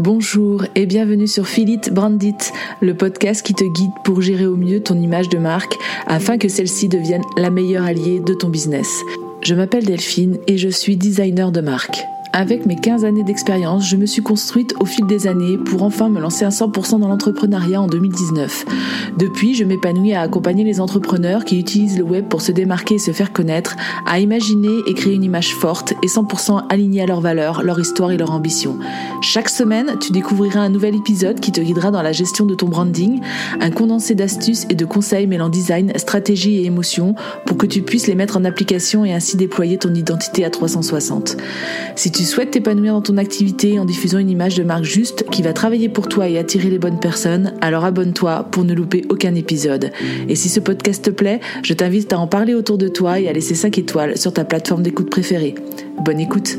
Bonjour 0.00 0.64
et 0.76 0.86
bienvenue 0.86 1.26
sur 1.26 1.46
Philip 1.46 1.92
Brandit, 1.92 2.38
le 2.80 2.96
podcast 2.96 3.44
qui 3.44 3.52
te 3.52 3.64
guide 3.64 3.90
pour 4.02 4.22
gérer 4.22 4.46
au 4.46 4.56
mieux 4.56 4.82
ton 4.82 4.98
image 4.98 5.28
de 5.28 5.36
marque 5.36 5.74
afin 6.06 6.38
que 6.38 6.48
celle-ci 6.48 6.88
devienne 6.88 7.20
la 7.36 7.50
meilleure 7.50 7.84
alliée 7.84 8.18
de 8.18 8.32
ton 8.32 8.48
business. 8.48 8.88
Je 9.42 9.54
m'appelle 9.54 9.84
Delphine 9.84 10.38
et 10.46 10.56
je 10.56 10.70
suis 10.70 10.96
designer 10.96 11.52
de 11.52 11.60
marque. 11.60 12.02
Avec 12.32 12.64
mes 12.64 12.76
15 12.76 13.04
années 13.04 13.24
d'expérience, 13.24 13.88
je 13.88 13.96
me 13.96 14.06
suis 14.06 14.22
construite 14.22 14.74
au 14.78 14.84
fil 14.84 15.04
des 15.04 15.26
années 15.26 15.58
pour 15.58 15.82
enfin 15.82 16.08
me 16.08 16.20
lancer 16.20 16.44
à 16.44 16.50
100% 16.50 17.00
dans 17.00 17.08
l'entrepreneuriat 17.08 17.82
en 17.82 17.88
2019. 17.88 18.66
Depuis, 19.18 19.56
je 19.56 19.64
m'épanouis 19.64 20.12
à 20.12 20.20
accompagner 20.20 20.62
les 20.62 20.80
entrepreneurs 20.80 21.44
qui 21.44 21.58
utilisent 21.58 21.98
le 21.98 22.04
web 22.04 22.26
pour 22.26 22.40
se 22.40 22.52
démarquer 22.52 22.94
et 22.94 22.98
se 22.98 23.10
faire 23.10 23.32
connaître, 23.32 23.74
à 24.06 24.20
imaginer 24.20 24.78
et 24.86 24.94
créer 24.94 25.14
une 25.14 25.24
image 25.24 25.56
forte 25.56 25.94
et 26.04 26.06
100% 26.06 26.68
alignée 26.68 27.02
à 27.02 27.06
leurs 27.06 27.20
valeurs, 27.20 27.64
leur 27.64 27.80
histoire 27.80 28.12
et 28.12 28.16
leur 28.16 28.30
ambition. 28.30 28.78
Chaque 29.22 29.48
semaine, 29.48 29.96
tu 30.00 30.12
découvriras 30.12 30.60
un 30.60 30.68
nouvel 30.68 30.94
épisode 30.94 31.40
qui 31.40 31.50
te 31.50 31.60
guidera 31.60 31.90
dans 31.90 32.02
la 32.02 32.12
gestion 32.12 32.46
de 32.46 32.54
ton 32.54 32.68
branding, 32.68 33.20
un 33.60 33.70
condensé 33.72 34.14
d'astuces 34.14 34.66
et 34.70 34.76
de 34.76 34.84
conseils 34.84 35.26
mêlant 35.26 35.48
design, 35.48 35.92
stratégie 35.96 36.58
et 36.58 36.66
émotion 36.66 37.16
pour 37.44 37.56
que 37.56 37.66
tu 37.66 37.82
puisses 37.82 38.06
les 38.06 38.14
mettre 38.14 38.36
en 38.36 38.44
application 38.44 39.04
et 39.04 39.12
ainsi 39.12 39.36
déployer 39.36 39.78
ton 39.78 39.92
identité 39.94 40.44
à 40.44 40.50
360. 40.50 41.36
Si 41.96 42.12
tu 42.20 42.26
souhaites 42.26 42.50
t'épanouir 42.50 42.92
dans 42.92 43.00
ton 43.00 43.16
activité 43.16 43.78
en 43.78 43.86
diffusant 43.86 44.18
une 44.18 44.28
image 44.28 44.54
de 44.54 44.62
marque 44.62 44.84
juste 44.84 45.24
qui 45.30 45.40
va 45.40 45.54
travailler 45.54 45.88
pour 45.88 46.06
toi 46.06 46.28
et 46.28 46.36
attirer 46.36 46.68
les 46.68 46.78
bonnes 46.78 47.00
personnes, 47.00 47.54
alors 47.62 47.86
abonne-toi 47.86 48.46
pour 48.50 48.62
ne 48.62 48.74
louper 48.74 49.06
aucun 49.08 49.34
épisode. 49.34 49.90
Et 50.28 50.34
si 50.34 50.50
ce 50.50 50.60
podcast 50.60 51.02
te 51.02 51.08
plaît, 51.08 51.40
je 51.62 51.72
t'invite 51.72 52.12
à 52.12 52.18
en 52.18 52.26
parler 52.26 52.52
autour 52.52 52.76
de 52.76 52.88
toi 52.88 53.18
et 53.18 53.26
à 53.26 53.32
laisser 53.32 53.54
5 53.54 53.78
étoiles 53.78 54.18
sur 54.18 54.34
ta 54.34 54.44
plateforme 54.44 54.82
d'écoute 54.82 55.08
préférée. 55.08 55.54
Bonne 56.04 56.20
écoute 56.20 56.58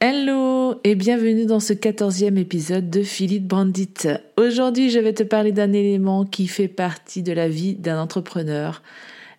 Hello 0.00 0.74
et 0.82 0.96
bienvenue 0.96 1.46
dans 1.46 1.60
ce 1.60 1.74
quatorzième 1.74 2.38
épisode 2.38 2.90
de 2.90 3.04
Philippe 3.04 3.46
Brandit. 3.46 4.08
Aujourd'hui, 4.36 4.90
je 4.90 4.98
vais 4.98 5.12
te 5.12 5.22
parler 5.22 5.52
d'un 5.52 5.72
élément 5.72 6.24
qui 6.24 6.48
fait 6.48 6.66
partie 6.66 7.22
de 7.22 7.32
la 7.32 7.48
vie 7.48 7.74
d'un 7.74 8.00
entrepreneur, 8.00 8.82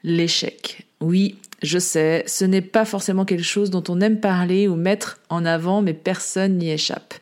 l'échec. 0.06 0.88
Oui, 1.02 1.36
je 1.64 1.80
sais, 1.80 2.24
ce 2.28 2.44
n'est 2.44 2.62
pas 2.62 2.84
forcément 2.84 3.24
quelque 3.24 3.44
chose 3.44 3.70
dont 3.70 3.84
on 3.88 4.02
aime 4.02 4.20
parler 4.20 4.68
ou 4.68 4.76
mettre 4.76 5.20
en 5.30 5.46
avant, 5.46 5.82
mais 5.82 5.94
personne 5.94 6.58
n'y 6.58 6.70
échappe. 6.70 7.14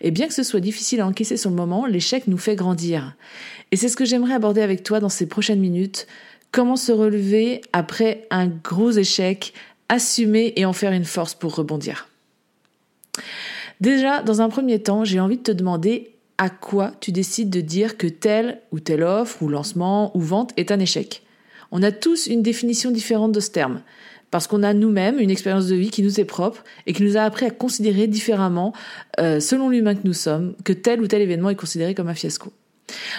Et 0.00 0.12
bien 0.12 0.28
que 0.28 0.34
ce 0.34 0.44
soit 0.44 0.60
difficile 0.60 1.00
à 1.00 1.06
encaisser 1.06 1.36
sur 1.36 1.50
le 1.50 1.56
moment, 1.56 1.86
l'échec 1.86 2.28
nous 2.28 2.38
fait 2.38 2.54
grandir. 2.54 3.16
Et 3.72 3.76
c'est 3.76 3.88
ce 3.88 3.96
que 3.96 4.04
j'aimerais 4.04 4.34
aborder 4.34 4.62
avec 4.62 4.84
toi 4.84 5.00
dans 5.00 5.08
ces 5.08 5.26
prochaines 5.26 5.60
minutes. 5.60 6.06
Comment 6.52 6.76
se 6.76 6.92
relever 6.92 7.62
après 7.72 8.26
un 8.30 8.46
gros 8.46 8.92
échec, 8.92 9.52
assumer 9.88 10.52
et 10.54 10.64
en 10.64 10.72
faire 10.72 10.92
une 10.92 11.04
force 11.04 11.34
pour 11.34 11.56
rebondir? 11.56 12.08
Déjà, 13.80 14.22
dans 14.22 14.40
un 14.40 14.48
premier 14.48 14.80
temps, 14.80 15.04
j'ai 15.04 15.18
envie 15.18 15.38
de 15.38 15.42
te 15.42 15.52
demander 15.52 16.12
à 16.38 16.48
quoi 16.48 16.92
tu 17.00 17.10
décides 17.10 17.50
de 17.50 17.60
dire 17.60 17.96
que 17.96 18.06
telle 18.06 18.60
ou 18.70 18.78
telle 18.78 19.02
offre 19.02 19.42
ou 19.42 19.48
lancement 19.48 20.16
ou 20.16 20.20
vente 20.20 20.52
est 20.56 20.70
un 20.70 20.78
échec. 20.78 21.22
On 21.72 21.82
a 21.82 21.92
tous 21.92 22.26
une 22.26 22.42
définition 22.42 22.90
différente 22.90 23.32
de 23.32 23.40
ce 23.40 23.50
terme, 23.50 23.82
parce 24.30 24.46
qu'on 24.46 24.62
a 24.62 24.74
nous-mêmes 24.74 25.18
une 25.18 25.30
expérience 25.30 25.66
de 25.66 25.74
vie 25.74 25.90
qui 25.90 26.02
nous 26.02 26.20
est 26.20 26.24
propre 26.24 26.64
et 26.86 26.92
qui 26.92 27.02
nous 27.02 27.16
a 27.16 27.22
appris 27.22 27.46
à 27.46 27.50
considérer 27.50 28.06
différemment, 28.06 28.72
euh, 29.18 29.40
selon 29.40 29.68
l'humain 29.68 29.94
que 29.94 30.04
nous 30.04 30.12
sommes, 30.12 30.54
que 30.64 30.72
tel 30.72 31.00
ou 31.00 31.06
tel 31.06 31.22
événement 31.22 31.50
est 31.50 31.56
considéré 31.56 31.94
comme 31.94 32.08
un 32.08 32.14
fiasco. 32.14 32.52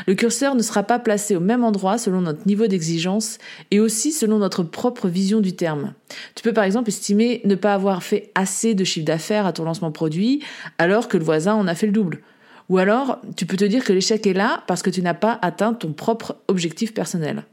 Le 0.05 0.15
curseur 0.15 0.55
ne 0.55 0.61
sera 0.61 0.83
pas 0.83 0.99
placé 0.99 1.35
au 1.35 1.39
même 1.39 1.63
endroit 1.63 1.97
selon 1.97 2.21
notre 2.21 2.45
niveau 2.45 2.67
d'exigence 2.67 3.37
et 3.71 3.79
aussi 3.79 4.11
selon 4.11 4.37
notre 4.37 4.63
propre 4.63 5.07
vision 5.07 5.39
du 5.39 5.55
terme. 5.55 5.93
Tu 6.35 6.43
peux 6.43 6.53
par 6.53 6.63
exemple 6.63 6.89
estimer 6.89 7.41
ne 7.45 7.55
pas 7.55 7.73
avoir 7.73 8.03
fait 8.03 8.31
assez 8.35 8.75
de 8.75 8.83
chiffre 8.83 9.05
d'affaires 9.05 9.45
à 9.45 9.53
ton 9.53 9.63
lancement 9.63 9.91
produit 9.91 10.43
alors 10.77 11.07
que 11.07 11.17
le 11.17 11.23
voisin 11.23 11.53
en 11.53 11.67
a 11.67 11.75
fait 11.75 11.85
le 11.85 11.93
double. 11.93 12.21
Ou 12.69 12.77
alors, 12.77 13.19
tu 13.35 13.45
peux 13.45 13.57
te 13.57 13.65
dire 13.65 13.83
que 13.83 13.91
l'échec 13.91 14.25
est 14.27 14.33
là 14.33 14.63
parce 14.67 14.81
que 14.81 14.89
tu 14.89 15.01
n'as 15.01 15.13
pas 15.13 15.39
atteint 15.41 15.73
ton 15.73 15.91
propre 15.91 16.37
objectif 16.47 16.93
personnel. 16.93 17.43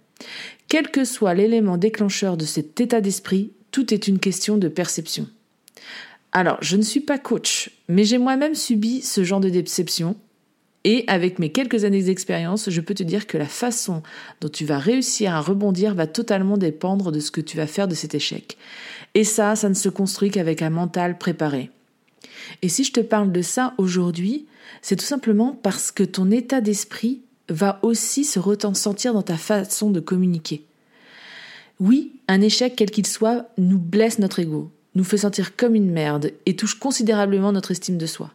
Quel 0.68 0.90
que 0.90 1.04
soit 1.04 1.34
l'élément 1.34 1.76
déclencheur 1.76 2.36
de 2.36 2.44
cet 2.44 2.80
état 2.80 3.00
d'esprit, 3.00 3.52
tout 3.70 3.92
est 3.92 4.08
une 4.08 4.18
question 4.18 4.58
de 4.58 4.68
perception. 4.68 5.26
Alors, 6.32 6.58
je 6.60 6.76
ne 6.76 6.82
suis 6.82 7.00
pas 7.00 7.18
coach, 7.18 7.70
mais 7.88 8.04
j'ai 8.04 8.18
moi-même 8.18 8.54
subi 8.54 9.00
ce 9.00 9.24
genre 9.24 9.40
de 9.40 9.48
déception. 9.48 10.16
Et 10.84 11.04
avec 11.06 11.38
mes 11.38 11.50
quelques 11.50 11.84
années 11.84 12.02
d'expérience, 12.02 12.70
je 12.70 12.80
peux 12.80 12.94
te 12.94 13.02
dire 13.02 13.26
que 13.26 13.36
la 13.36 13.46
façon 13.46 14.02
dont 14.40 14.48
tu 14.48 14.64
vas 14.64 14.78
réussir 14.78 15.34
à 15.34 15.40
rebondir 15.40 15.94
va 15.94 16.06
totalement 16.06 16.56
dépendre 16.56 17.10
de 17.12 17.20
ce 17.20 17.30
que 17.30 17.40
tu 17.40 17.56
vas 17.56 17.66
faire 17.66 17.88
de 17.88 17.94
cet 17.94 18.14
échec. 18.14 18.56
Et 19.14 19.24
ça, 19.24 19.56
ça 19.56 19.68
ne 19.68 19.74
se 19.74 19.88
construit 19.88 20.30
qu'avec 20.30 20.62
un 20.62 20.70
mental 20.70 21.18
préparé. 21.18 21.70
Et 22.62 22.68
si 22.68 22.84
je 22.84 22.92
te 22.92 23.00
parle 23.00 23.32
de 23.32 23.42
ça 23.42 23.74
aujourd'hui, 23.78 24.46
c'est 24.82 24.96
tout 24.96 25.04
simplement 25.04 25.58
parce 25.62 25.90
que 25.90 26.04
ton 26.04 26.30
état 26.30 26.60
d'esprit 26.60 27.22
va 27.48 27.78
aussi 27.82 28.24
se 28.24 28.38
ressentir 28.38 29.14
dans 29.14 29.22
ta 29.22 29.36
façon 29.36 29.90
de 29.90 30.00
communiquer. 30.00 30.64
Oui, 31.80 32.20
un 32.26 32.40
échec, 32.40 32.74
quel 32.76 32.90
qu'il 32.90 33.06
soit, 33.06 33.48
nous 33.56 33.78
blesse 33.78 34.18
notre 34.18 34.40
ego, 34.40 34.70
nous 34.94 35.04
fait 35.04 35.18
sentir 35.18 35.56
comme 35.56 35.74
une 35.74 35.90
merde 35.90 36.32
et 36.44 36.56
touche 36.56 36.78
considérablement 36.78 37.52
notre 37.52 37.70
estime 37.70 37.98
de 37.98 38.06
soi. 38.06 38.32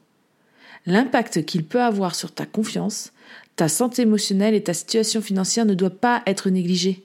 L'impact 0.86 1.46
qu'il 1.46 1.66
peut 1.66 1.82
avoir 1.82 2.16
sur 2.16 2.32
ta 2.34 2.46
confiance, 2.46 3.12
ta 3.56 3.68
santé 3.68 4.02
émotionnelle 4.02 4.56
et 4.56 4.64
ta 4.64 4.74
situation 4.74 5.22
financière 5.22 5.66
ne 5.66 5.74
doit 5.74 5.90
pas 5.90 6.24
être 6.26 6.50
négligé. 6.50 7.04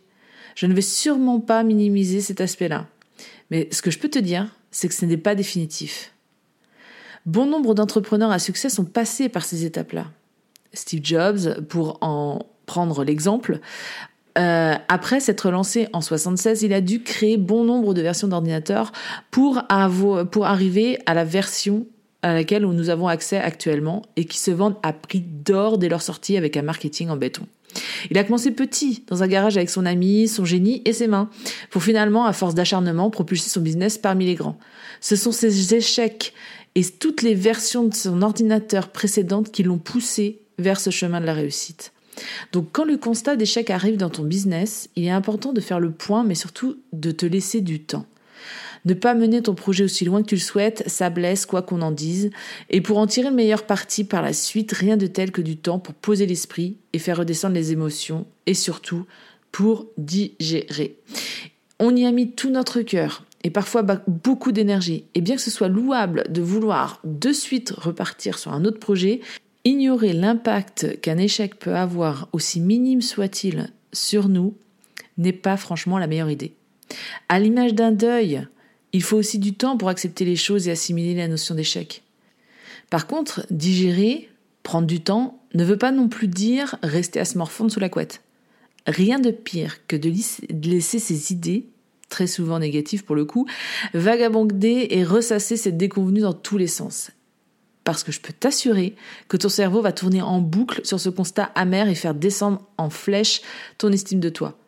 Je 0.54 0.66
ne 0.66 0.74
vais 0.74 0.80
sûrement 0.80 1.40
pas 1.40 1.62
minimiser 1.62 2.20
cet 2.20 2.40
aspect-là. 2.40 2.86
Mais 3.50 3.68
ce 3.70 3.82
que 3.82 3.90
je 3.90 3.98
peux 3.98 4.08
te 4.08 4.18
dire, 4.18 4.54
c'est 4.70 4.88
que 4.88 4.94
ce 4.94 5.04
n'est 5.04 5.16
pas 5.16 5.34
définitif. 5.34 6.12
Bon 7.26 7.46
nombre 7.46 7.74
d'entrepreneurs 7.74 8.30
à 8.30 8.38
succès 8.38 8.68
sont 8.68 8.84
passés 8.84 9.28
par 9.28 9.44
ces 9.44 9.64
étapes-là. 9.64 10.06
Steve 10.72 11.00
Jobs, 11.02 11.60
pour 11.68 11.98
en 12.00 12.40
prendre 12.66 13.04
l'exemple, 13.04 13.60
euh, 14.38 14.74
après 14.88 15.20
s'être 15.20 15.50
lancé 15.50 15.88
en 15.92 16.00
76, 16.00 16.62
il 16.62 16.72
a 16.72 16.80
dû 16.80 17.02
créer 17.02 17.36
bon 17.36 17.64
nombre 17.64 17.94
de 17.94 18.02
versions 18.02 18.28
d'ordinateurs 18.28 18.92
pour, 19.30 19.62
pour 20.30 20.46
arriver 20.46 20.98
à 21.06 21.14
la 21.14 21.24
version 21.24 21.86
à 22.22 22.34
laquelle 22.34 22.64
nous 22.64 22.90
avons 22.90 23.08
accès 23.08 23.36
actuellement 23.36 24.02
et 24.16 24.24
qui 24.24 24.38
se 24.38 24.50
vendent 24.50 24.76
à 24.82 24.92
prix 24.92 25.20
d'or 25.20 25.78
dès 25.78 25.88
leur 25.88 26.02
sortie 26.02 26.36
avec 26.36 26.56
un 26.56 26.62
marketing 26.62 27.08
en 27.10 27.16
béton. 27.16 27.46
Il 28.10 28.18
a 28.18 28.24
commencé 28.24 28.50
petit, 28.50 29.04
dans 29.08 29.22
un 29.22 29.28
garage 29.28 29.56
avec 29.56 29.70
son 29.70 29.86
ami, 29.86 30.26
son 30.26 30.44
génie 30.44 30.82
et 30.84 30.92
ses 30.92 31.06
mains, 31.06 31.28
pour 31.70 31.82
finalement, 31.82 32.24
à 32.24 32.32
force 32.32 32.54
d'acharnement, 32.54 33.10
propulser 33.10 33.50
son 33.50 33.60
business 33.60 33.98
parmi 33.98 34.26
les 34.26 34.34
grands. 34.34 34.58
Ce 35.00 35.16
sont 35.16 35.32
ces 35.32 35.74
échecs 35.74 36.32
et 36.74 36.84
toutes 36.84 37.22
les 37.22 37.34
versions 37.34 37.84
de 37.84 37.94
son 37.94 38.22
ordinateur 38.22 38.88
précédentes 38.88 39.50
qui 39.50 39.62
l'ont 39.62 39.78
poussé 39.78 40.40
vers 40.58 40.80
ce 40.80 40.90
chemin 40.90 41.20
de 41.20 41.26
la 41.26 41.34
réussite. 41.34 41.92
Donc 42.52 42.68
quand 42.72 42.84
le 42.84 42.96
constat 42.96 43.36
d'échec 43.36 43.70
arrive 43.70 43.96
dans 43.96 44.10
ton 44.10 44.24
business, 44.24 44.88
il 44.96 45.04
est 45.04 45.10
important 45.10 45.52
de 45.52 45.60
faire 45.60 45.80
le 45.80 45.92
point, 45.92 46.24
mais 46.24 46.34
surtout 46.34 46.78
de 46.92 47.10
te 47.10 47.26
laisser 47.26 47.60
du 47.60 47.80
temps. 47.80 48.06
Ne 48.84 48.94
pas 48.94 49.14
mener 49.14 49.42
ton 49.42 49.54
projet 49.54 49.84
aussi 49.84 50.04
loin 50.04 50.22
que 50.22 50.28
tu 50.28 50.36
le 50.36 50.40
souhaites, 50.40 50.84
ça 50.86 51.10
blesse 51.10 51.46
quoi 51.46 51.62
qu'on 51.62 51.82
en 51.82 51.90
dise. 51.90 52.30
Et 52.70 52.80
pour 52.80 52.98
en 52.98 53.06
tirer 53.06 53.30
le 53.30 53.34
meilleur 53.34 53.64
parti 53.66 54.04
par 54.04 54.22
la 54.22 54.32
suite, 54.32 54.72
rien 54.72 54.96
de 54.96 55.06
tel 55.06 55.32
que 55.32 55.42
du 55.42 55.56
temps 55.56 55.78
pour 55.78 55.94
poser 55.94 56.26
l'esprit 56.26 56.76
et 56.92 56.98
faire 56.98 57.18
redescendre 57.18 57.54
les 57.54 57.72
émotions 57.72 58.26
et 58.46 58.54
surtout 58.54 59.04
pour 59.52 59.86
digérer. 59.96 60.96
On 61.80 61.94
y 61.96 62.06
a 62.06 62.12
mis 62.12 62.32
tout 62.32 62.50
notre 62.50 62.82
cœur 62.82 63.24
et 63.44 63.50
parfois 63.50 63.82
beaucoup 63.82 64.52
d'énergie. 64.52 65.04
Et 65.14 65.20
bien 65.20 65.36
que 65.36 65.42
ce 65.42 65.50
soit 65.50 65.68
louable 65.68 66.24
de 66.28 66.40
vouloir 66.40 67.00
de 67.04 67.32
suite 67.32 67.70
repartir 67.70 68.38
sur 68.38 68.52
un 68.52 68.64
autre 68.64 68.80
projet, 68.80 69.20
Ignorer 69.68 70.14
l'impact 70.14 70.98
qu'un 71.02 71.18
échec 71.18 71.58
peut 71.58 71.74
avoir, 71.74 72.30
aussi 72.32 72.58
minime 72.58 73.02
soit-il, 73.02 73.70
sur 73.92 74.30
nous, 74.30 74.56
n'est 75.18 75.34
pas 75.34 75.58
franchement 75.58 75.98
la 75.98 76.06
meilleure 76.06 76.30
idée. 76.30 76.54
À 77.28 77.38
l'image 77.38 77.74
d'un 77.74 77.92
deuil, 77.92 78.48
il 78.94 79.02
faut 79.02 79.18
aussi 79.18 79.38
du 79.38 79.52
temps 79.52 79.76
pour 79.76 79.90
accepter 79.90 80.24
les 80.24 80.36
choses 80.36 80.68
et 80.68 80.70
assimiler 80.70 81.14
la 81.14 81.28
notion 81.28 81.54
d'échec. 81.54 82.02
Par 82.88 83.06
contre, 83.06 83.44
digérer, 83.50 84.30
prendre 84.62 84.86
du 84.86 85.02
temps, 85.02 85.38
ne 85.52 85.64
veut 85.64 85.76
pas 85.76 85.92
non 85.92 86.08
plus 86.08 86.28
dire 86.28 86.76
rester 86.82 87.20
à 87.20 87.26
se 87.26 87.36
morfondre 87.36 87.70
sous 87.70 87.78
la 87.78 87.90
couette. 87.90 88.22
Rien 88.86 89.18
de 89.18 89.30
pire 89.30 89.86
que 89.86 89.96
de 89.96 90.10
laisser 90.66 90.98
ses 90.98 91.30
idées, 91.30 91.66
très 92.08 92.26
souvent 92.26 92.58
négatives 92.58 93.04
pour 93.04 93.16
le 93.16 93.26
coup, 93.26 93.46
vagabonder 93.92 94.86
et 94.92 95.04
ressasser 95.04 95.58
cette 95.58 95.76
déconvenue 95.76 96.22
dans 96.22 96.32
tous 96.32 96.56
les 96.56 96.68
sens 96.68 97.10
parce 97.88 98.04
que 98.04 98.12
je 98.12 98.20
peux 98.20 98.34
t'assurer 98.34 98.96
que 99.28 99.38
ton 99.38 99.48
cerveau 99.48 99.80
va 99.80 99.92
tourner 99.92 100.20
en 100.20 100.40
boucle 100.40 100.82
sur 100.84 101.00
ce 101.00 101.08
constat 101.08 101.44
amer 101.54 101.88
et 101.88 101.94
faire 101.94 102.12
descendre 102.12 102.60
en 102.76 102.90
flèche 102.90 103.40
ton 103.78 103.90
estime 103.92 104.20
de 104.20 104.28
toi. 104.28 104.58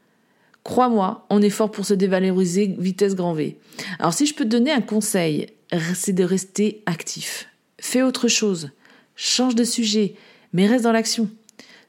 Crois-moi, 0.65 1.27
on 1.29 1.43
est 1.43 1.51
fort 1.51 1.71
pour 1.71 1.85
se 1.85 1.93
dévaloriser 1.93 2.75
vitesse 2.79 3.15
grand 3.15 3.35
V. 3.35 3.59
Alors 3.99 4.15
si 4.15 4.25
je 4.25 4.35
peux 4.35 4.45
te 4.45 4.49
donner 4.49 4.73
un 4.73 4.81
conseil, 4.81 5.49
c'est 5.95 6.15
de 6.15 6.25
rester 6.25 6.83
actif. 6.87 7.49
Fais 7.79 8.01
autre 8.01 8.27
chose, 8.27 8.71
change 9.17 9.55
de 9.55 9.65
sujet, 9.65 10.15
mais 10.55 10.67
reste 10.67 10.85
dans 10.85 10.93
l'action. 10.93 11.29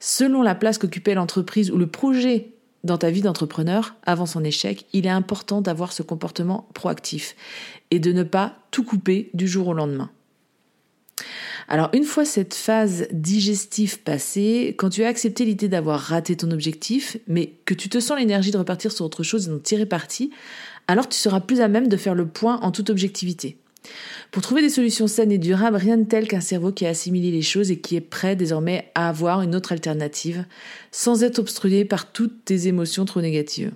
Selon 0.02 0.42
la 0.42 0.54
place 0.54 0.78
qu'occupait 0.78 1.14
l'entreprise 1.14 1.72
ou 1.72 1.78
le 1.78 1.88
projet 1.88 2.50
dans 2.84 2.98
ta 2.98 3.10
vie 3.10 3.22
d'entrepreneur 3.22 3.96
avant 4.04 4.26
son 4.26 4.44
échec, 4.44 4.86
il 4.92 5.06
est 5.06 5.10
important 5.10 5.62
d'avoir 5.62 5.94
ce 5.94 6.04
comportement 6.04 6.68
proactif 6.74 7.38
et 7.90 8.00
de 8.00 8.12
ne 8.12 8.24
pas 8.24 8.58
tout 8.70 8.84
couper 8.84 9.30
du 9.34 9.48
jour 9.48 9.70
au 9.70 9.74
lendemain. 9.74 10.12
Alors 11.68 11.90
une 11.94 12.04
fois 12.04 12.26
cette 12.26 12.54
phase 12.54 13.08
digestive 13.12 14.00
passée, 14.00 14.76
quand 14.78 14.90
tu 14.90 15.04
as 15.04 15.08
accepté 15.08 15.46
l'idée 15.46 15.68
d'avoir 15.68 16.00
raté 16.00 16.36
ton 16.36 16.52
objectif, 16.52 17.18
mais 17.28 17.54
que 17.66 17.74
tu 17.74 17.90
te 17.90 18.00
sens 18.00 18.18
l'énergie 18.18 18.52
de 18.52 18.58
repartir 18.58 18.92
sur 18.92 19.06
autre 19.06 19.24
chose 19.24 19.48
et 19.48 19.52
d'en 19.52 19.60
tirer 19.60 19.86
parti, 19.86 20.32
alors 20.88 21.08
tu 21.08 21.18
seras 21.18 21.40
plus 21.40 21.62
à 21.62 21.68
même 21.68 21.88
de 21.88 21.98
faire 21.98 22.16
le 22.16 22.28
point 22.28 22.60
en 22.62 22.72
toute 22.72 22.90
objectivité. 22.90 23.58
Pour 24.32 24.42
trouver 24.42 24.62
des 24.62 24.70
solutions 24.70 25.08
saines 25.08 25.32
et 25.32 25.38
durables, 25.38 25.76
rien 25.76 25.98
de 25.98 26.04
tel 26.04 26.28
qu'un 26.28 26.42
cerveau 26.42 26.72
qui 26.72 26.86
a 26.86 26.90
assimilé 26.90 27.32
les 27.32 27.42
choses 27.42 27.72
et 27.72 27.80
qui 27.80 27.96
est 27.96 28.02
prêt 28.02 28.36
désormais 28.36 28.92
à 28.96 29.10
avoir 29.10 29.42
une 29.42 29.56
autre 29.56 29.72
alternative, 29.72 30.46
sans 30.92 31.24
être 31.24 31.40
obstrué 31.40 31.84
par 31.84 32.12
toutes 32.12 32.46
tes 32.46 32.68
émotions 32.68 33.06
trop 33.06 33.22
négatives. 33.22 33.72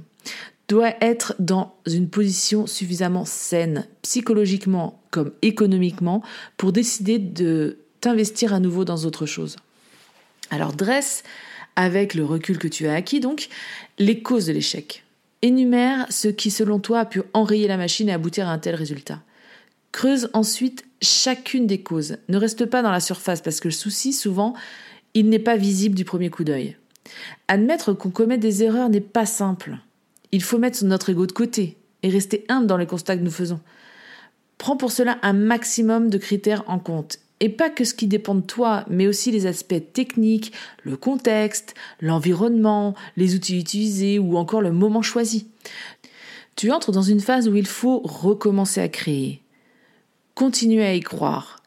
Doit 0.67 0.93
être 1.01 1.35
dans 1.37 1.75
une 1.85 2.09
position 2.09 2.65
suffisamment 2.65 3.25
saine, 3.25 3.87
psychologiquement 4.01 5.01
comme 5.11 5.31
économiquement, 5.41 6.23
pour 6.57 6.71
décider 6.71 7.19
de 7.19 7.77
t'investir 8.01 8.53
à 8.53 8.59
nouveau 8.59 8.83
dans 8.83 9.05
autre 9.05 9.25
chose. 9.25 9.57
Alors 10.49 10.73
dresse, 10.73 11.23
avec 11.75 12.13
le 12.13 12.25
recul 12.25 12.57
que 12.57 12.67
tu 12.67 12.87
as 12.87 12.93
acquis 12.93 13.19
donc, 13.19 13.49
les 13.99 14.21
causes 14.21 14.47
de 14.47 14.53
l'échec. 14.53 15.03
Énumère 15.41 16.07
ce 16.09 16.27
qui 16.27 16.49
selon 16.49 16.79
toi 16.79 17.01
a 17.01 17.05
pu 17.05 17.21
enrayer 17.33 17.67
la 17.67 17.77
machine 17.77 18.09
et 18.09 18.13
aboutir 18.13 18.47
à 18.47 18.51
un 18.51 18.57
tel 18.57 18.75
résultat. 18.75 19.21
Creuse 19.91 20.29
ensuite 20.33 20.85
chacune 21.01 21.67
des 21.67 21.81
causes. 21.81 22.17
Ne 22.29 22.37
reste 22.37 22.65
pas 22.65 22.81
dans 22.81 22.91
la 22.91 22.99
surface 22.99 23.41
parce 23.41 23.59
que 23.59 23.67
le 23.67 23.73
souci, 23.73 24.13
souvent, 24.13 24.55
il 25.13 25.29
n'est 25.29 25.39
pas 25.39 25.55
visible 25.55 25.95
du 25.95 26.05
premier 26.05 26.29
coup 26.29 26.43
d'œil. 26.43 26.77
Admettre 27.47 27.93
qu'on 27.93 28.09
commet 28.09 28.37
des 28.37 28.63
erreurs 28.63 28.89
n'est 28.89 29.01
pas 29.01 29.25
simple. 29.25 29.77
Il 30.35 30.43
faut 30.43 30.57
mettre 30.57 30.83
notre 30.83 31.11
ego 31.11 31.25
de 31.27 31.31
côté 31.31 31.77
et 32.03 32.09
rester 32.09 32.43
humble 32.49 32.67
dans 32.67 32.75
les 32.75 32.85
constats 32.85 33.15
que 33.15 33.23
nous 33.23 33.31
faisons. 33.31 33.61
Prends 34.57 34.75
pour 34.75 34.91
cela 34.91 35.17
un 35.21 35.31
maximum 35.31 36.09
de 36.09 36.17
critères 36.17 36.65
en 36.67 36.77
compte. 36.77 37.19
Et 37.39 37.47
pas 37.47 37.69
que 37.69 37.85
ce 37.85 37.93
qui 37.93 38.05
dépend 38.05 38.35
de 38.35 38.41
toi, 38.41 38.83
mais 38.89 39.07
aussi 39.07 39.31
les 39.31 39.45
aspects 39.45 39.93
techniques, 39.93 40.51
le 40.83 40.97
contexte, 40.97 41.73
l'environnement, 42.01 42.95
les 43.15 43.33
outils 43.33 43.57
utilisés 43.57 44.19
ou 44.19 44.35
encore 44.35 44.59
le 44.59 44.73
moment 44.73 45.01
choisi. 45.01 45.47
Tu 46.57 46.69
entres 46.69 46.91
dans 46.91 47.01
une 47.01 47.21
phase 47.21 47.47
où 47.47 47.55
il 47.55 47.65
faut 47.65 48.01
recommencer 48.03 48.81
à 48.81 48.89
créer, 48.89 49.41
Continuer 50.33 50.83
à 50.83 50.95
y 50.95 50.99
croire, 50.99 51.63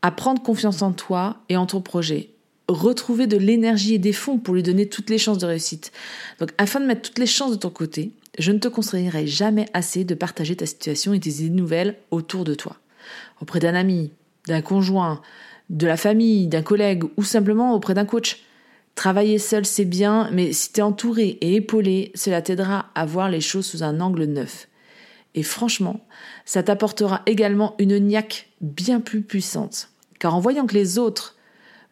à 0.00 0.12
prendre 0.12 0.40
confiance 0.40 0.82
en 0.82 0.92
toi 0.92 1.38
et 1.48 1.56
en 1.56 1.66
ton 1.66 1.80
projet, 1.80 2.31
retrouver 2.68 3.26
de 3.26 3.36
l'énergie 3.36 3.94
et 3.94 3.98
des 3.98 4.12
fonds 4.12 4.38
pour 4.38 4.54
lui 4.54 4.62
donner 4.62 4.88
toutes 4.88 5.10
les 5.10 5.18
chances 5.18 5.38
de 5.38 5.46
réussite. 5.46 5.92
Donc 6.38 6.50
afin 6.58 6.80
de 6.80 6.86
mettre 6.86 7.02
toutes 7.02 7.18
les 7.18 7.26
chances 7.26 7.52
de 7.52 7.56
ton 7.56 7.70
côté, 7.70 8.12
je 8.38 8.52
ne 8.52 8.58
te 8.58 8.68
conseillerai 8.68 9.26
jamais 9.26 9.66
assez 9.74 10.04
de 10.04 10.14
partager 10.14 10.56
ta 10.56 10.66
situation 10.66 11.12
et 11.12 11.20
tes 11.20 11.30
idées 11.30 11.50
nouvelles 11.50 11.96
autour 12.10 12.44
de 12.44 12.54
toi. 12.54 12.76
Auprès 13.40 13.60
d'un 13.60 13.74
ami, 13.74 14.12
d'un 14.46 14.62
conjoint, 14.62 15.20
de 15.70 15.86
la 15.86 15.96
famille, 15.96 16.46
d'un 16.46 16.62
collègue 16.62 17.04
ou 17.16 17.24
simplement 17.24 17.74
auprès 17.74 17.94
d'un 17.94 18.04
coach. 18.04 18.42
Travailler 18.94 19.38
seul, 19.38 19.64
c'est 19.64 19.86
bien, 19.86 20.28
mais 20.32 20.52
si 20.52 20.72
tu 20.72 20.80
es 20.80 20.82
entouré 20.82 21.38
et 21.40 21.54
épaulé, 21.56 22.12
cela 22.14 22.42
t'aidera 22.42 22.90
à 22.94 23.06
voir 23.06 23.30
les 23.30 23.40
choses 23.40 23.66
sous 23.66 23.82
un 23.82 24.00
angle 24.00 24.24
neuf. 24.24 24.68
Et 25.34 25.42
franchement, 25.42 26.04
ça 26.44 26.62
t'apportera 26.62 27.22
également 27.24 27.74
une 27.78 27.98
niaque 27.98 28.50
bien 28.60 29.00
plus 29.00 29.22
puissante. 29.22 29.88
Car 30.18 30.34
en 30.34 30.40
voyant 30.40 30.66
que 30.66 30.74
les 30.74 30.98
autres 30.98 31.36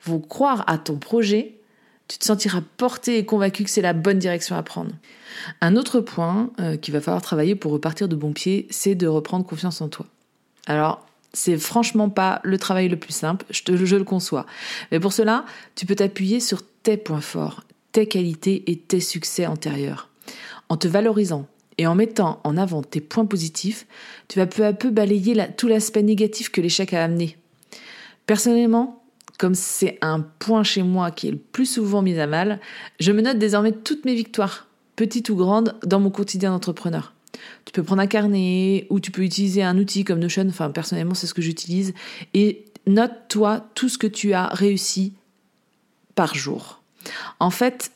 vont 0.05 0.21
croire 0.21 0.65
à 0.67 0.79
ton 0.79 0.97
projet, 0.97 1.57
tu 2.09 2.19
te 2.19 2.25
sentiras 2.25 2.63
porté 2.77 3.19
et 3.19 3.25
convaincu 3.25 3.65
que 3.65 3.71
c'est 3.71 3.83
la 3.83 3.93
bonne 3.93 4.19
direction 4.19 4.57
à 4.57 4.63
prendre. 4.63 4.93
Un 5.61 5.77
autre 5.77 6.01
point 6.01 6.51
euh, 6.59 6.77
qu'il 6.77 6.93
va 6.93 7.01
falloir 7.01 7.23
travailler 7.23 7.55
pour 7.55 7.73
repartir 7.73 8.09
de 8.09 8.17
bon 8.17 8.33
pied, 8.33 8.67
c'est 8.71 8.95
de 8.95 9.07
reprendre 9.07 9.47
confiance 9.47 9.81
en 9.81 9.89
toi. 9.89 10.07
Alors, 10.67 11.07
c'est 11.33 11.57
franchement 11.57 12.09
pas 12.09 12.41
le 12.43 12.59
travail 12.59 12.89
le 12.89 12.99
plus 12.99 13.13
simple, 13.13 13.47
je, 13.51 13.97
le 13.97 14.05
conçois. 14.05 14.47
Mais 14.91 14.99
pour 14.99 15.13
cela, 15.13 15.45
tu 15.77 15.87
peux 15.87 15.95
t'appuyer 15.95 16.41
sur 16.41 16.63
tes 16.83 16.97
points 16.97 17.21
forts, 17.21 17.63
tes 17.93 18.07
qualités 18.07 18.65
et 18.71 18.77
tes 18.77 19.01
succès 19.01 19.47
antérieurs. 19.47 20.09
En 20.69 20.77
te 20.77 20.89
valorisant, 20.89 21.47
et 21.79 21.87
en 21.87 21.95
mettant 21.95 22.41
en 22.45 22.59
avant 22.59 22.83
tes 22.83 23.01
points 23.01 23.25
positifs, 23.25 23.87
tu 24.29 24.39
vas 24.39 24.47
peu 24.47 24.67
à 24.67 24.75
peu 24.75 24.91
balayer 24.91 25.35
tout 25.57 25.67
l'aspect 25.67 26.03
négatif 26.03 26.51
que 26.51 26.61
l'échec 26.61 26.93
a 26.93 27.03
amené. 27.03 27.39
Personnellement, 28.27 29.00
comme 29.41 29.55
c'est 29.55 29.97
un 30.03 30.21
point 30.21 30.63
chez 30.63 30.83
moi 30.83 31.11
qui 31.11 31.27
est 31.27 31.31
le 31.31 31.39
plus 31.39 31.65
souvent 31.65 32.03
mis 32.03 32.19
à 32.19 32.27
mal, 32.27 32.61
je 33.01 33.11
me 33.11 33.23
note 33.23 33.39
désormais 33.39 33.73
toutes 33.73 34.05
mes 34.05 34.15
victoires, 34.15 34.67
petites 34.97 35.31
ou 35.31 35.35
grandes, 35.35 35.77
dans 35.83 35.99
mon 35.99 36.11
quotidien 36.11 36.51
d'entrepreneur. 36.51 37.15
Tu 37.65 37.73
peux 37.73 37.83
prendre 37.83 38.03
un 38.03 38.07
carnet 38.07 38.87
ou 38.91 39.01
tu 39.01 39.11
peux 39.11 39.23
utiliser 39.23 39.63
un 39.63 39.79
outil 39.79 40.05
comme 40.05 40.19
Notion, 40.19 40.47
enfin 40.47 40.69
personnellement 40.71 41.15
c'est 41.15 41.27
ce 41.27 41.33
que 41.33 41.41
j'utilise, 41.41 41.95
et 42.35 42.67
note-toi 42.87 43.67
tout 43.75 43.89
ce 43.89 43.97
que 43.97 44.07
tu 44.07 44.35
as 44.35 44.49
réussi 44.49 45.15
par 46.15 46.35
jour. 46.35 46.83
En 47.39 47.49
fait, 47.49 47.93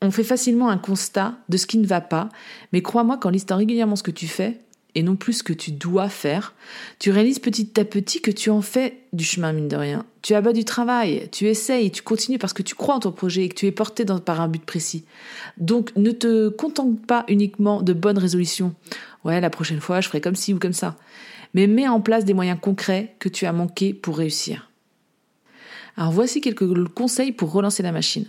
on 0.00 0.10
fait 0.10 0.24
facilement 0.24 0.70
un 0.70 0.78
constat 0.78 1.34
de 1.50 1.58
ce 1.58 1.66
qui 1.66 1.76
ne 1.76 1.86
va 1.86 2.00
pas, 2.00 2.30
mais 2.72 2.80
crois-moi 2.80 3.18
qu'en 3.18 3.28
listant 3.28 3.58
régulièrement 3.58 3.96
ce 3.96 4.02
que 4.02 4.10
tu 4.10 4.28
fais, 4.28 4.60
et 4.94 5.02
non 5.02 5.16
plus 5.16 5.34
ce 5.34 5.42
que 5.42 5.52
tu 5.52 5.72
dois 5.72 6.08
faire, 6.08 6.54
tu 6.98 7.10
réalises 7.10 7.38
petit 7.38 7.80
à 7.80 7.84
petit 7.84 8.20
que 8.20 8.30
tu 8.30 8.50
en 8.50 8.60
fais 8.60 8.98
du 9.12 9.24
chemin, 9.24 9.52
mine 9.52 9.68
de 9.68 9.76
rien. 9.76 10.04
Tu 10.20 10.34
abats 10.34 10.52
du 10.52 10.64
travail, 10.64 11.28
tu 11.32 11.46
essayes, 11.46 11.90
tu 11.90 12.02
continues 12.02 12.38
parce 12.38 12.52
que 12.52 12.62
tu 12.62 12.74
crois 12.74 12.96
en 12.96 13.00
ton 13.00 13.12
projet 13.12 13.44
et 13.44 13.48
que 13.48 13.54
tu 13.54 13.66
es 13.66 13.72
porté 13.72 14.04
par 14.04 14.40
un 14.40 14.48
but 14.48 14.64
précis. 14.64 15.04
Donc 15.56 15.92
ne 15.96 16.10
te 16.10 16.48
contente 16.48 17.04
pas 17.06 17.24
uniquement 17.28 17.82
de 17.82 17.92
bonnes 17.92 18.18
résolutions. 18.18 18.74
Ouais, 19.24 19.40
la 19.40 19.50
prochaine 19.50 19.80
fois, 19.80 20.00
je 20.00 20.08
ferai 20.08 20.20
comme 20.20 20.36
ci 20.36 20.52
ou 20.52 20.58
comme 20.58 20.72
ça. 20.72 20.96
Mais 21.54 21.66
mets 21.66 21.88
en 21.88 22.00
place 22.00 22.24
des 22.24 22.34
moyens 22.34 22.58
concrets 22.60 23.14
que 23.18 23.28
tu 23.28 23.46
as 23.46 23.52
manqué 23.52 23.94
pour 23.94 24.18
réussir. 24.18 24.70
Alors 25.96 26.12
voici 26.12 26.40
quelques 26.40 26.88
conseils 26.88 27.32
pour 27.32 27.52
relancer 27.52 27.82
la 27.82 27.92
machine. 27.92 28.26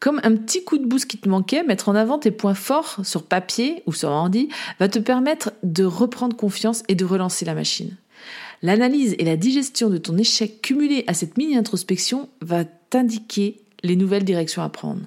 Comme 0.00 0.20
un 0.22 0.36
petit 0.36 0.62
coup 0.64 0.78
de 0.78 0.86
boost 0.86 1.06
qui 1.06 1.18
te 1.18 1.28
manquait, 1.28 1.64
mettre 1.64 1.88
en 1.88 1.94
avant 1.94 2.18
tes 2.18 2.30
points 2.30 2.54
forts 2.54 3.00
sur 3.02 3.24
papier 3.24 3.82
ou 3.86 3.92
sur 3.92 4.10
ordi 4.10 4.48
va 4.78 4.88
te 4.88 4.98
permettre 4.98 5.52
de 5.62 5.84
reprendre 5.84 6.36
confiance 6.36 6.82
et 6.88 6.94
de 6.94 7.04
relancer 7.04 7.44
la 7.44 7.54
machine. 7.54 7.96
L'analyse 8.62 9.14
et 9.18 9.24
la 9.24 9.36
digestion 9.36 9.88
de 9.88 9.98
ton 9.98 10.16
échec 10.16 10.62
cumulé 10.62 11.04
à 11.06 11.14
cette 11.14 11.36
mini-introspection 11.36 12.28
va 12.40 12.64
t'indiquer 12.64 13.60
les 13.82 13.96
nouvelles 13.96 14.24
directions 14.24 14.62
à 14.62 14.68
prendre. 14.68 15.02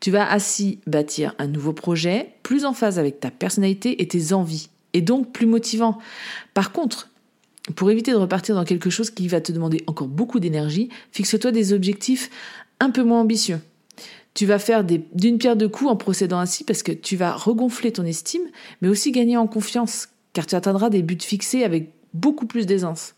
Tu 0.00 0.10
vas 0.10 0.30
ainsi 0.30 0.80
bâtir 0.86 1.34
un 1.38 1.46
nouveau 1.46 1.72
projet 1.72 2.34
plus 2.42 2.64
en 2.64 2.72
phase 2.72 2.98
avec 2.98 3.20
ta 3.20 3.30
personnalité 3.30 4.02
et 4.02 4.08
tes 4.08 4.32
envies, 4.32 4.68
et 4.92 5.00
donc 5.00 5.32
plus 5.32 5.46
motivant. 5.46 5.98
Par 6.54 6.72
contre, 6.72 7.08
pour 7.74 7.90
éviter 7.90 8.12
de 8.12 8.16
repartir 8.16 8.54
dans 8.54 8.64
quelque 8.64 8.90
chose 8.90 9.10
qui 9.10 9.26
va 9.28 9.40
te 9.40 9.52
demander 9.52 9.82
encore 9.86 10.08
beaucoup 10.08 10.38
d'énergie, 10.38 10.88
fixe-toi 11.10 11.50
des 11.50 11.72
objectifs 11.72 12.30
un 12.78 12.90
peu 12.90 13.02
moins 13.02 13.20
ambitieux. 13.20 13.58
Tu 14.36 14.44
vas 14.44 14.58
faire 14.58 14.84
d'une 14.84 15.38
pierre 15.38 15.56
deux 15.56 15.68
coups 15.70 15.90
en 15.90 15.96
procédant 15.96 16.38
ainsi 16.38 16.62
parce 16.62 16.82
que 16.82 16.92
tu 16.92 17.16
vas 17.16 17.32
regonfler 17.32 17.90
ton 17.90 18.04
estime, 18.04 18.42
mais 18.82 18.88
aussi 18.88 19.10
gagner 19.10 19.38
en 19.38 19.46
confiance, 19.46 20.08
car 20.34 20.44
tu 20.44 20.54
atteindras 20.54 20.90
des 20.90 21.00
buts 21.00 21.16
fixés 21.18 21.64
avec 21.64 21.94
beaucoup 22.12 22.44
plus 22.44 22.66
d'aisance. 22.66 23.14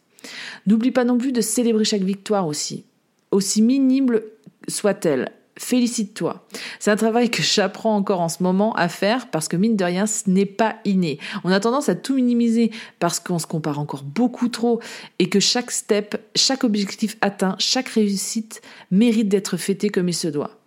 N'oublie 0.69 0.93
pas 0.93 1.03
non 1.03 1.19
plus 1.19 1.33
de 1.33 1.41
célébrer 1.41 1.85
chaque 1.85 2.03
victoire 2.03 2.47
aussi, 2.47 2.85
aussi 3.33 3.63
minime 3.63 4.21
soit-elle. 4.69 5.33
Félicite-toi. 5.59 6.47
C'est 6.79 6.93
un 6.93 6.97
travail 6.97 7.31
que 7.31 7.43
j'apprends 7.43 7.97
encore 7.97 8.21
en 8.21 8.29
ce 8.29 8.45
moment 8.45 8.73
à 8.75 8.89
faire 8.89 9.29
parce 9.29 9.49
que 9.49 9.57
mine 9.57 9.75
de 9.75 9.85
rien, 9.85 10.07
ce 10.07 10.31
n'est 10.31 10.47
pas 10.47 10.77
inné. 10.85 11.19
On 11.43 11.51
a 11.51 11.59
tendance 11.59 11.89
à 11.89 11.97
tout 11.97 12.15
minimiser 12.15 12.71
parce 13.01 13.19
qu'on 13.19 13.41
se 13.41 13.47
compare 13.49 13.81
encore 13.81 14.05
beaucoup 14.05 14.49
trop 14.49 14.79
et 15.19 15.29
que 15.29 15.41
chaque 15.41 15.73
step, 15.73 16.25
chaque 16.37 16.63
objectif 16.63 17.17
atteint, 17.23 17.57
chaque 17.59 17.89
réussite 17.89 18.63
mérite 18.93 19.29
d'être 19.29 19.57
fêté 19.57 19.89
comme 19.89 20.09
il 20.09 20.15
se 20.15 20.29
doit. 20.29 20.58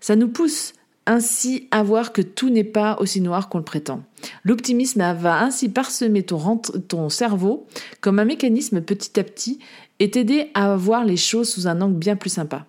Ça 0.00 0.16
nous 0.16 0.28
pousse 0.28 0.72
ainsi 1.06 1.68
à 1.70 1.82
voir 1.82 2.12
que 2.12 2.22
tout 2.22 2.50
n'est 2.50 2.64
pas 2.64 2.96
aussi 3.00 3.20
noir 3.20 3.48
qu'on 3.48 3.58
le 3.58 3.64
prétend. 3.64 4.02
L'optimisme 4.44 5.00
va 5.14 5.42
ainsi 5.42 5.68
parsemer 5.68 6.22
ton, 6.22 7.08
cerveau 7.08 7.66
comme 8.00 8.18
un 8.18 8.24
mécanisme 8.24 8.80
petit 8.80 9.18
à 9.18 9.24
petit 9.24 9.58
et 9.98 10.10
t'aider 10.10 10.50
à 10.54 10.76
voir 10.76 11.04
les 11.04 11.16
choses 11.16 11.48
sous 11.48 11.66
un 11.66 11.80
angle 11.80 11.96
bien 11.96 12.16
plus 12.16 12.30
sympa. 12.30 12.66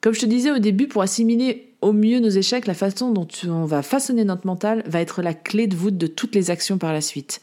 Comme 0.00 0.14
je 0.14 0.20
te 0.20 0.26
disais 0.26 0.50
au 0.50 0.58
début, 0.58 0.88
pour 0.88 1.02
assimiler 1.02 1.74
au 1.80 1.92
mieux 1.92 2.20
nos 2.20 2.28
échecs, 2.28 2.66
la 2.66 2.74
façon 2.74 3.10
dont 3.12 3.28
on 3.46 3.64
va 3.64 3.82
façonner 3.82 4.24
notre 4.24 4.46
mental 4.46 4.82
va 4.86 5.00
être 5.00 5.22
la 5.22 5.34
clé 5.34 5.66
de 5.66 5.76
voûte 5.76 5.96
de 5.96 6.06
toutes 6.06 6.34
les 6.34 6.50
actions 6.50 6.78
par 6.78 6.92
la 6.92 7.00
suite. 7.00 7.40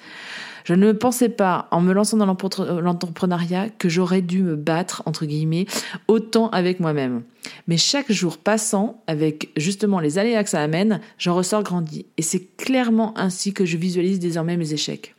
Je 0.68 0.74
ne 0.74 0.92
pensais 0.92 1.30
pas, 1.30 1.70
en 1.72 1.80
me 1.80 1.94
lançant 1.94 2.18
dans 2.18 2.26
l'entrepreneuriat, 2.26 3.70
que 3.70 3.88
j'aurais 3.88 4.22
dû 4.22 4.44
me 4.44 4.58
battre, 4.58 5.02
entre 5.06 5.26
guillemets, 5.26 5.66
autant 6.10 6.50
avec 6.50 6.82
moi-même. 6.82 7.24
Mais 7.70 7.78
chaque 7.78 8.12
jour 8.12 8.38
passant, 8.38 9.02
avec 9.08 9.50
justement 9.56 10.02
les 10.02 10.18
aléas 10.18 10.44
que 10.44 10.50
ça 10.50 10.62
amène, 10.62 11.00
j'en 11.20 11.36
ressors 11.36 11.64
grandi. 11.64 12.06
Et 12.18 12.22
c'est 12.22 12.58
clairement 12.58 13.18
ainsi 13.18 13.54
que 13.54 13.64
je 13.64 13.78
visualise 13.78 14.20
désormais 14.20 14.58
mes 14.58 14.74
échecs. 14.74 15.16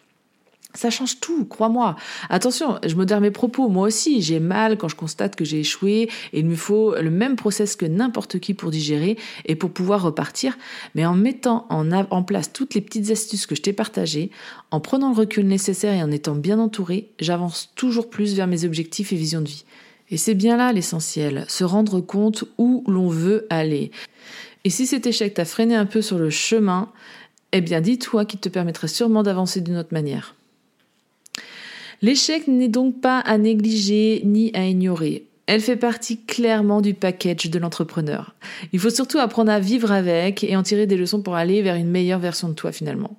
Ça 0.74 0.90
change 0.90 1.18
tout, 1.18 1.46
crois-moi. 1.46 1.96
Attention, 2.28 2.78
je 2.84 2.94
modère 2.94 3.22
mes 3.22 3.30
propos. 3.30 3.68
Moi 3.70 3.86
aussi, 3.86 4.20
j'ai 4.20 4.38
mal 4.38 4.76
quand 4.76 4.88
je 4.88 4.96
constate 4.96 5.34
que 5.34 5.44
j'ai 5.44 5.60
échoué 5.60 6.10
et 6.34 6.40
il 6.40 6.44
me 6.44 6.56
faut 6.56 6.94
le 6.94 7.10
même 7.10 7.36
process 7.36 7.74
que 7.74 7.86
n'importe 7.86 8.38
qui 8.38 8.52
pour 8.52 8.70
digérer 8.70 9.16
et 9.46 9.56
pour 9.56 9.70
pouvoir 9.70 10.02
repartir. 10.02 10.58
Mais 10.94 11.06
en 11.06 11.14
mettant 11.14 11.66
en, 11.70 12.22
place 12.22 12.52
toutes 12.52 12.74
les 12.74 12.82
petites 12.82 13.10
astuces 13.10 13.46
que 13.46 13.54
je 13.54 13.62
t'ai 13.62 13.72
partagées, 13.72 14.30
en 14.70 14.78
prenant 14.78 15.10
le 15.10 15.16
recul 15.16 15.46
nécessaire 15.46 15.94
et 15.94 16.02
en 16.02 16.10
étant 16.10 16.34
bien 16.34 16.58
entouré, 16.58 17.08
j'avance 17.18 17.72
toujours 17.74 18.10
plus 18.10 18.34
vers 18.34 18.46
mes 18.46 18.66
objectifs 18.66 19.12
et 19.12 19.16
visions 19.16 19.40
de 19.40 19.48
vie. 19.48 19.64
Et 20.10 20.18
c'est 20.18 20.34
bien 20.34 20.58
là 20.58 20.74
l'essentiel, 20.74 21.46
se 21.48 21.64
rendre 21.64 22.02
compte 22.02 22.44
où 22.58 22.84
l'on 22.86 23.08
veut 23.08 23.46
aller. 23.48 23.90
Et 24.64 24.70
si 24.70 24.86
cet 24.86 25.06
échec 25.06 25.32
t'a 25.32 25.46
freiné 25.46 25.74
un 25.74 25.86
peu 25.86 26.02
sur 26.02 26.18
le 26.18 26.28
chemin, 26.28 26.92
eh 27.52 27.62
bien 27.62 27.80
dis-toi 27.80 28.26
qu'il 28.26 28.40
te 28.40 28.50
permettrait 28.50 28.88
sûrement 28.88 29.22
d'avancer 29.22 29.62
d'une 29.62 29.78
autre 29.78 29.92
manière. 29.94 30.34
L'échec 32.00 32.46
n'est 32.46 32.68
donc 32.68 33.00
pas 33.00 33.18
à 33.18 33.38
négliger 33.38 34.22
ni 34.24 34.52
à 34.54 34.64
ignorer. 34.64 35.24
Elle 35.46 35.60
fait 35.60 35.76
partie 35.76 36.18
clairement 36.18 36.80
du 36.80 36.94
package 36.94 37.50
de 37.50 37.58
l'entrepreneur. 37.58 38.34
Il 38.72 38.78
faut 38.78 38.90
surtout 38.90 39.18
apprendre 39.18 39.50
à 39.50 39.58
vivre 39.58 39.90
avec 39.90 40.44
et 40.44 40.56
en 40.56 40.62
tirer 40.62 40.86
des 40.86 40.96
leçons 40.96 41.22
pour 41.22 41.34
aller 41.34 41.62
vers 41.62 41.74
une 41.74 41.88
meilleure 41.88 42.20
version 42.20 42.48
de 42.50 42.52
toi 42.52 42.70
finalement. 42.70 43.16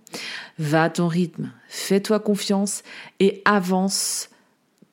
Va 0.60 0.84
à 0.84 0.90
ton 0.90 1.08
rythme, 1.08 1.52
fais-toi 1.68 2.20
confiance 2.20 2.84
et 3.20 3.42
avance 3.46 4.30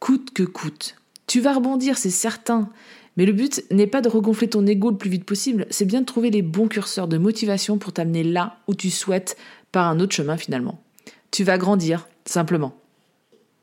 coûte 0.01 0.31
que 0.33 0.43
coûte. 0.43 0.97
Tu 1.27 1.41
vas 1.41 1.53
rebondir, 1.53 1.99
c'est 1.99 2.11
certain. 2.11 2.71
Mais 3.17 3.27
le 3.27 3.33
but 3.33 3.63
n'est 3.71 3.87
pas 3.87 4.01
de 4.01 4.09
regonfler 4.09 4.49
ton 4.49 4.67
ego 4.67 4.91
le 4.91 4.97
plus 4.97 5.11
vite 5.11 5.25
possible, 5.25 5.67
c'est 5.71 5.85
bien 5.85 6.01
de 6.01 6.07
trouver 6.07 6.31
les 6.31 6.43
bons 6.43 6.69
curseurs 6.69 7.09
de 7.09 7.19
motivation 7.19 7.79
pour 7.79 7.93
t'amener 7.93 8.25
là 8.25 8.57
où 8.67 8.75
tu 8.75 8.91
souhaites 8.91 9.37
par 9.73 9.89
un 9.89 10.01
autre 10.01 10.15
chemin 10.15 10.37
finalement. 10.37 10.83
Tu 11.31 11.45
vas 11.45 11.59
grandir, 11.59 12.09
simplement. 12.25 12.75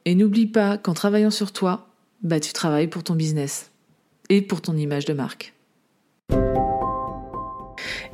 Et 0.06 0.16
n'oublie 0.16 0.48
pas 0.48 0.78
qu'en 0.78 0.94
travaillant 0.94 1.32
sur 1.32 1.52
toi, 1.52 1.88
bah 2.22 2.40
tu 2.40 2.54
travailles 2.54 2.88
pour 2.88 3.04
ton 3.04 3.16
business 3.16 3.72
et 4.30 4.42
pour 4.42 4.62
ton 4.62 4.76
image 4.76 5.06
de 5.06 5.14
marque. 5.14 5.54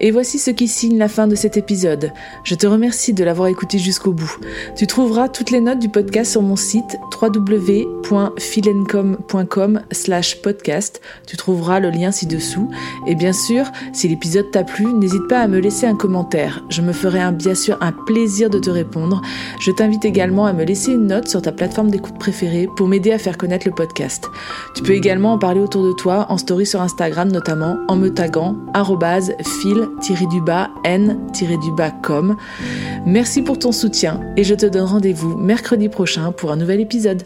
Et 0.02 0.12
voici 0.12 0.40
ce 0.40 0.52
qui 0.52 0.68
signe 0.68 0.98
la 0.98 1.08
fin 1.08 1.28
de 1.28 1.36
cet 1.36 1.56
épisode. 1.58 2.12
Je 2.44 2.56
te 2.56 2.68
remercie 2.68 3.14
de 3.14 3.24
l'avoir 3.24 3.48
écouté 3.50 3.78
jusqu'au 3.78 4.12
bout. 4.12 4.40
Tu 4.76 4.88
trouveras 4.88 5.30
toutes 5.30 5.52
les 5.52 5.62
notes 5.62 5.80
du 5.80 5.90
podcast 5.90 6.32
sur 6.32 6.42
mon 6.42 6.56
site 6.56 6.98
www.philencom.com 7.22 9.82
slash 9.92 10.42
podcast. 10.42 11.02
Tu 11.28 11.38
trouveras 11.38 11.80
le 11.80 11.90
lien 11.90 12.12
ci-dessous. 12.12 12.70
Et 13.08 13.16
bien 13.16 13.34
sûr, 13.34 13.66
si 13.94 14.08
l'épisode 14.08 14.50
t'a 14.52 14.64
plu, 14.64 14.86
n'hésite 14.86 15.28
pas 15.28 15.42
à 15.42 15.48
me 15.48 15.60
laisser 15.60 15.86
un 15.86 15.96
commentaire. 15.96 16.64
Je 16.70 16.82
me 16.82 16.94
ferai 16.94 17.20
bien 17.34 17.56
sûr 17.56 17.78
un 17.82 17.92
plaisir 17.92 18.50
de 18.50 18.60
te 18.60 18.70
répondre. 18.70 19.22
Je 19.60 19.72
t'invite 19.72 20.06
également 20.06 20.46
à 20.46 20.54
me 20.54 20.64
laisser 20.64 20.94
une 20.94 21.08
note 21.08 21.28
sur 21.28 21.42
ta 21.42 21.52
plateforme 21.52 21.92
d'écoute 21.92 22.18
préférée 22.18 22.70
pour 22.78 22.88
m'aider 22.88 23.12
à 23.12 23.18
faire 23.18 23.38
connaître 23.38 23.68
le 23.68 23.74
podcast. 23.74 24.30
Tu 24.76 24.84
peux 24.84 24.94
également 24.94 25.34
en 25.34 25.38
parler 25.38 25.60
autour 25.60 25.86
de 25.86 25.92
toi 25.94 26.28
en 26.30 26.38
story 26.38 26.66
sur 26.66 26.80
Instagram 26.82 27.30
notamment 27.30 27.78
en 27.88 27.98
me 27.98 28.14
taguant 28.14 28.56
Merci 33.06 33.42
pour 33.42 33.60
ton 33.60 33.72
soutien 33.72 34.22
et 34.38 34.44
je 34.44 34.56
te 34.56 34.66
donne 34.66 34.86
rendez-vous 34.86 35.38
mercredi 35.38 35.90
prochain 35.90 36.32
pour 36.32 36.52
un 36.52 36.56
nouvel 36.56 36.80
épisode. 36.80 37.24